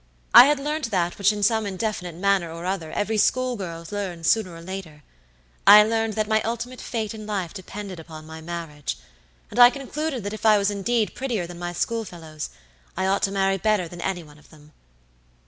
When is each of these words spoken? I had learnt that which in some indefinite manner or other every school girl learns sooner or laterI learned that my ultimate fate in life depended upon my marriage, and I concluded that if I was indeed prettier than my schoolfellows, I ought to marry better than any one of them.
I 0.33 0.45
had 0.47 0.57
learnt 0.59 0.89
that 0.89 1.19
which 1.19 1.31
in 1.31 1.43
some 1.43 1.67
indefinite 1.67 2.15
manner 2.15 2.51
or 2.51 2.65
other 2.65 2.91
every 2.91 3.19
school 3.19 3.55
girl 3.55 3.85
learns 3.91 4.25
sooner 4.31 4.55
or 4.55 4.59
laterI 4.63 5.01
learned 5.67 6.13
that 6.13 6.27
my 6.27 6.41
ultimate 6.41 6.81
fate 6.81 7.13
in 7.13 7.27
life 7.27 7.53
depended 7.53 7.99
upon 7.99 8.25
my 8.25 8.41
marriage, 8.41 8.97
and 9.51 9.59
I 9.59 9.69
concluded 9.69 10.23
that 10.23 10.33
if 10.33 10.43
I 10.43 10.57
was 10.57 10.71
indeed 10.71 11.13
prettier 11.13 11.45
than 11.45 11.59
my 11.59 11.71
schoolfellows, 11.71 12.49
I 12.97 13.05
ought 13.05 13.21
to 13.21 13.31
marry 13.31 13.59
better 13.59 13.87
than 13.87 14.01
any 14.01 14.23
one 14.23 14.39
of 14.39 14.49
them. 14.49 14.73